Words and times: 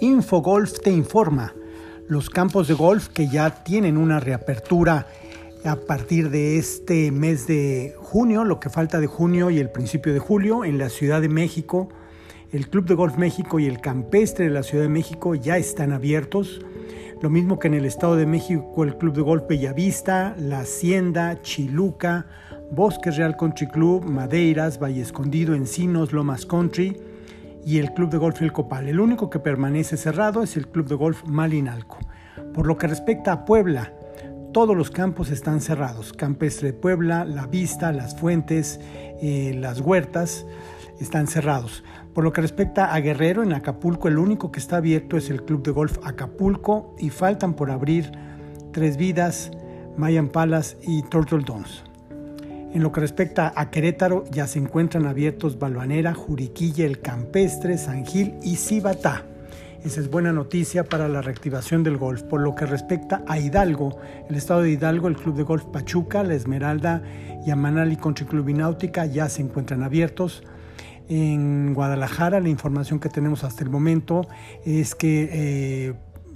Infogolf 0.00 0.80
te 0.80 0.90
informa. 0.90 1.52
Los 2.08 2.30
campos 2.30 2.68
de 2.68 2.74
golf 2.74 3.08
que 3.08 3.28
ya 3.28 3.62
tienen 3.62 3.98
una 3.98 4.18
reapertura 4.18 5.06
a 5.62 5.76
partir 5.76 6.30
de 6.30 6.56
este 6.56 7.12
mes 7.12 7.46
de 7.46 7.94
junio, 7.98 8.44
lo 8.44 8.60
que 8.60 8.70
falta 8.70 8.98
de 8.98 9.06
junio 9.06 9.50
y 9.50 9.58
el 9.58 9.68
principio 9.68 10.14
de 10.14 10.18
julio, 10.18 10.64
en 10.64 10.78
la 10.78 10.88
Ciudad 10.88 11.20
de 11.20 11.28
México, 11.28 11.90
el 12.50 12.70
Club 12.70 12.86
de 12.86 12.94
Golf 12.94 13.18
México 13.18 13.60
y 13.60 13.66
el 13.66 13.82
Campestre 13.82 14.46
de 14.46 14.50
la 14.50 14.62
Ciudad 14.62 14.84
de 14.84 14.88
México 14.88 15.34
ya 15.34 15.58
están 15.58 15.92
abiertos. 15.92 16.62
Lo 17.20 17.28
mismo 17.28 17.58
que 17.58 17.68
en 17.68 17.74
el 17.74 17.84
Estado 17.84 18.16
de 18.16 18.24
México, 18.24 18.84
el 18.84 18.96
Club 18.96 19.14
de 19.14 19.20
Golf 19.20 19.46
Bellavista, 19.46 20.34
La 20.38 20.60
Hacienda, 20.60 21.42
Chiluca, 21.42 22.26
Bosque 22.70 23.10
Real 23.10 23.36
Country 23.36 23.68
Club, 23.68 24.06
Madeiras, 24.06 24.82
Valle 24.82 25.02
Escondido, 25.02 25.54
Encinos, 25.54 26.14
Lomas 26.14 26.46
Country 26.46 27.09
y 27.64 27.78
el 27.78 27.92
Club 27.92 28.10
de 28.10 28.18
Golf 28.18 28.40
El 28.42 28.52
Copal. 28.52 28.88
El 28.88 29.00
único 29.00 29.30
que 29.30 29.38
permanece 29.38 29.96
cerrado 29.96 30.42
es 30.42 30.56
el 30.56 30.68
Club 30.68 30.88
de 30.88 30.94
Golf 30.94 31.24
Malinalco. 31.26 31.98
Por 32.54 32.66
lo 32.66 32.76
que 32.78 32.86
respecta 32.86 33.32
a 33.32 33.44
Puebla, 33.44 33.92
todos 34.52 34.76
los 34.76 34.90
campos 34.90 35.30
están 35.30 35.60
cerrados. 35.60 36.12
Campestre 36.12 36.72
de 36.72 36.78
Puebla, 36.78 37.24
La 37.24 37.46
Vista, 37.46 37.92
Las 37.92 38.18
Fuentes, 38.18 38.80
eh, 39.20 39.56
Las 39.58 39.80
Huertas 39.80 40.46
están 41.00 41.26
cerrados. 41.26 41.84
Por 42.14 42.24
lo 42.24 42.32
que 42.32 42.40
respecta 42.40 42.92
a 42.92 43.00
Guerrero, 43.00 43.42
en 43.42 43.52
Acapulco 43.52 44.08
el 44.08 44.18
único 44.18 44.50
que 44.50 44.58
está 44.58 44.78
abierto 44.78 45.16
es 45.16 45.30
el 45.30 45.44
Club 45.44 45.62
de 45.62 45.70
Golf 45.70 45.98
Acapulco 46.02 46.94
y 46.98 47.10
faltan 47.10 47.54
por 47.54 47.70
abrir 47.70 48.10
Tres 48.72 48.96
Vidas, 48.96 49.50
Mayan 49.96 50.28
Palas 50.28 50.76
y 50.82 51.02
Turtle 51.02 51.44
Downs. 51.44 51.89
En 52.72 52.84
lo 52.84 52.92
que 52.92 53.00
respecta 53.00 53.52
a 53.56 53.70
Querétaro, 53.70 54.24
ya 54.30 54.46
se 54.46 54.60
encuentran 54.60 55.06
abiertos 55.06 55.58
Balvanera, 55.58 56.14
Juriquilla, 56.14 56.86
El 56.86 57.00
Campestre, 57.00 57.76
San 57.78 58.06
Gil 58.06 58.34
y 58.42 58.56
Cibatá. 58.56 59.24
Esa 59.82 60.00
es 60.00 60.10
buena 60.10 60.32
noticia 60.32 60.84
para 60.84 61.08
la 61.08 61.20
reactivación 61.20 61.82
del 61.82 61.96
golf. 61.96 62.22
Por 62.22 62.42
lo 62.42 62.54
que 62.54 62.66
respecta 62.66 63.24
a 63.26 63.38
Hidalgo, 63.38 63.98
el 64.28 64.36
estado 64.36 64.62
de 64.62 64.70
Hidalgo, 64.70 65.08
el 65.08 65.16
Club 65.16 65.36
de 65.36 65.42
Golf 65.42 65.64
Pachuca, 65.64 66.22
La 66.22 66.34
Esmeralda 66.34 67.02
y 67.44 67.50
Amanali 67.50 67.96
Country 67.96 68.26
Club 68.26 68.48
y 68.50 68.54
Náutica 68.54 69.06
ya 69.06 69.28
se 69.28 69.42
encuentran 69.42 69.82
abiertos. 69.82 70.44
En 71.08 71.74
Guadalajara 71.74 72.38
la 72.38 72.50
información 72.50 73.00
que 73.00 73.08
tenemos 73.08 73.42
hasta 73.42 73.64
el 73.64 73.70
momento 73.70 74.28
es 74.64 74.94
que 74.94 75.28
eh, 75.32 75.94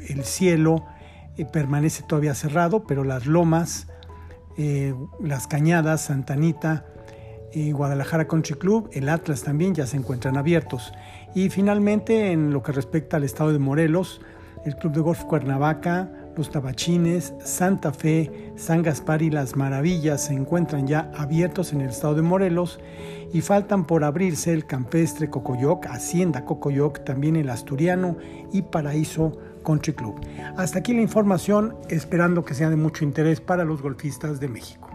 el 0.09 0.25
cielo 0.25 0.85
eh, 1.37 1.45
permanece 1.45 2.03
todavía 2.03 2.35
cerrado, 2.35 2.85
pero 2.85 3.05
las 3.05 3.27
lomas, 3.27 3.87
eh, 4.57 4.95
las 5.21 5.47
cañadas, 5.47 6.03
Santanita, 6.03 6.87
Guadalajara 7.73 8.27
Country 8.27 8.57
Club, 8.57 8.91
el 8.93 9.09
Atlas 9.09 9.45
también 9.45 9.77
ya 9.77 9.87
se 9.87 9.97
encuentran 9.97 10.37
abiertos. 10.37 10.93
Y 11.37 11.51
finalmente, 11.51 12.33
en 12.33 12.53
lo 12.53 12.65
que 12.65 12.73
respecta 12.73 13.17
al 13.17 13.23
estado 13.23 13.53
de 13.53 13.61
Morelos, 13.61 14.21
el 14.65 14.75
Club 14.77 14.93
de 14.93 15.01
Golf 15.01 15.25
Cuernavaca, 15.25 16.11
los 16.37 16.51
Tabachines, 16.51 17.35
Santa 17.45 17.93
Fe, 17.93 18.53
San 18.57 18.83
Gaspar 18.83 19.23
y 19.23 19.31
Las 19.31 19.57
Maravillas 19.57 20.25
se 20.25 20.35
encuentran 20.35 20.87
ya 20.87 21.11
abiertos 21.17 21.73
en 21.73 21.81
el 21.81 21.91
estado 21.91 22.15
de 22.15 22.23
Morelos 22.23 22.81
y 23.33 23.41
faltan 23.41 23.87
por 23.87 24.05
abrirse 24.05 24.53
el 24.53 24.67
Campestre 24.67 25.31
Cocoyoc, 25.31 25.87
Hacienda 25.87 26.45
Cocoyoc, 26.45 27.05
también 27.05 27.37
el 27.37 27.51
Asturiano 27.51 28.17
y 28.53 28.63
Paraíso 28.63 29.39
Country 29.65 29.95
Club. 29.95 30.21
Hasta 30.57 30.79
aquí 30.79 30.93
la 30.93 31.03
información, 31.03 31.77
esperando 31.89 32.45
que 32.45 32.55
sea 32.55 32.71
de 32.71 32.77
mucho 32.77 33.05
interés 33.05 33.41
para 33.41 33.65
los 33.65 33.83
golfistas 33.83 34.39
de 34.39 34.49
México. 34.49 34.89